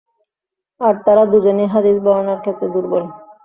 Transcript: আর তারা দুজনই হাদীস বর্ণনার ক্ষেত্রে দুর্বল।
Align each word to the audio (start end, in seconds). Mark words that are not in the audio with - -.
আর 0.81 0.93
তারা 1.05 1.23
দুজনই 1.31 1.67
হাদীস 1.73 1.97
বর্ণনার 2.05 2.39
ক্ষেত্রে 2.43 2.67
দুর্বল। 2.73 3.03